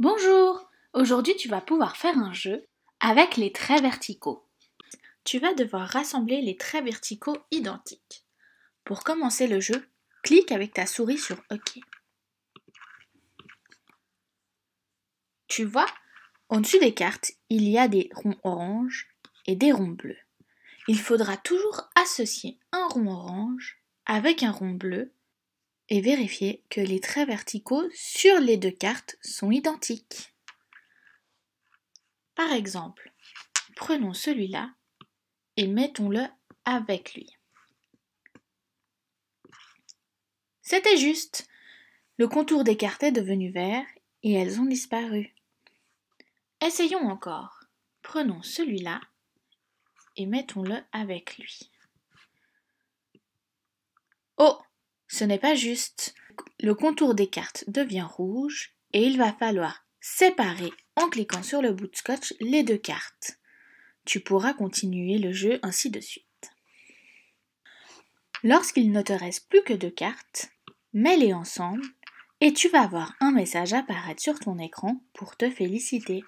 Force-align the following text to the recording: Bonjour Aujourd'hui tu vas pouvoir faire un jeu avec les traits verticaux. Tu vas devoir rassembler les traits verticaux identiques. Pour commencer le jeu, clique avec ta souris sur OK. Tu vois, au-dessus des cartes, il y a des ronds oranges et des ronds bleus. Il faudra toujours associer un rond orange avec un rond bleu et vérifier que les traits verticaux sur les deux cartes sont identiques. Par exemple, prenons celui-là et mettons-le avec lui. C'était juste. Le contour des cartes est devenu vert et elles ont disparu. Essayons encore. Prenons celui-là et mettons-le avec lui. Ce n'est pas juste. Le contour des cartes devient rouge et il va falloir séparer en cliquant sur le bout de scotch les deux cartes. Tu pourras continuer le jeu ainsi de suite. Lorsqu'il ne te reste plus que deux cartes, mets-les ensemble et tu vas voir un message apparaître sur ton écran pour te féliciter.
Bonjour 0.00 0.70
Aujourd'hui 0.92 1.34
tu 1.34 1.48
vas 1.48 1.60
pouvoir 1.60 1.96
faire 1.96 2.16
un 2.18 2.32
jeu 2.32 2.68
avec 3.00 3.36
les 3.36 3.50
traits 3.50 3.82
verticaux. 3.82 4.48
Tu 5.24 5.40
vas 5.40 5.54
devoir 5.54 5.88
rassembler 5.88 6.40
les 6.40 6.56
traits 6.56 6.84
verticaux 6.84 7.36
identiques. 7.50 8.24
Pour 8.84 9.02
commencer 9.02 9.48
le 9.48 9.58
jeu, 9.58 9.88
clique 10.22 10.52
avec 10.52 10.72
ta 10.72 10.86
souris 10.86 11.18
sur 11.18 11.42
OK. 11.50 11.80
Tu 15.48 15.64
vois, 15.64 15.88
au-dessus 16.48 16.78
des 16.78 16.94
cartes, 16.94 17.32
il 17.50 17.68
y 17.68 17.76
a 17.76 17.88
des 17.88 18.08
ronds 18.14 18.38
oranges 18.44 19.08
et 19.46 19.56
des 19.56 19.72
ronds 19.72 19.88
bleus. 19.88 20.20
Il 20.86 21.00
faudra 21.00 21.36
toujours 21.36 21.90
associer 21.96 22.60
un 22.70 22.86
rond 22.86 23.08
orange 23.08 23.82
avec 24.06 24.44
un 24.44 24.52
rond 24.52 24.74
bleu 24.74 25.12
et 25.88 26.00
vérifier 26.00 26.62
que 26.70 26.80
les 26.80 27.00
traits 27.00 27.28
verticaux 27.28 27.88
sur 27.92 28.40
les 28.40 28.56
deux 28.56 28.70
cartes 28.70 29.16
sont 29.22 29.50
identiques. 29.50 30.34
Par 32.34 32.52
exemple, 32.52 33.12
prenons 33.74 34.12
celui-là 34.12 34.70
et 35.56 35.66
mettons-le 35.66 36.24
avec 36.64 37.14
lui. 37.14 37.28
C'était 40.62 40.98
juste. 40.98 41.48
Le 42.18 42.28
contour 42.28 42.62
des 42.62 42.76
cartes 42.76 43.02
est 43.02 43.12
devenu 43.12 43.50
vert 43.50 43.86
et 44.22 44.34
elles 44.34 44.60
ont 44.60 44.66
disparu. 44.66 45.34
Essayons 46.64 47.08
encore. 47.08 47.60
Prenons 48.02 48.42
celui-là 48.42 49.00
et 50.16 50.26
mettons-le 50.26 50.76
avec 50.92 51.38
lui. 51.38 51.70
Ce 55.18 55.24
n'est 55.24 55.38
pas 55.38 55.56
juste. 55.56 56.14
Le 56.60 56.76
contour 56.76 57.14
des 57.16 57.26
cartes 57.26 57.64
devient 57.66 58.06
rouge 58.08 58.76
et 58.92 59.02
il 59.02 59.18
va 59.18 59.32
falloir 59.32 59.84
séparer 60.00 60.72
en 60.94 61.08
cliquant 61.08 61.42
sur 61.42 61.60
le 61.60 61.72
bout 61.72 61.88
de 61.88 61.96
scotch 61.96 62.34
les 62.38 62.62
deux 62.62 62.78
cartes. 62.78 63.40
Tu 64.04 64.20
pourras 64.20 64.54
continuer 64.54 65.18
le 65.18 65.32
jeu 65.32 65.58
ainsi 65.62 65.90
de 65.90 65.98
suite. 65.98 66.24
Lorsqu'il 68.44 68.92
ne 68.92 69.02
te 69.02 69.12
reste 69.12 69.48
plus 69.48 69.62
que 69.62 69.72
deux 69.72 69.90
cartes, 69.90 70.50
mets-les 70.92 71.34
ensemble 71.34 71.82
et 72.40 72.52
tu 72.52 72.68
vas 72.68 72.86
voir 72.86 73.16
un 73.18 73.32
message 73.32 73.72
apparaître 73.72 74.22
sur 74.22 74.38
ton 74.38 74.56
écran 74.60 75.02
pour 75.14 75.36
te 75.36 75.50
féliciter. 75.50 76.22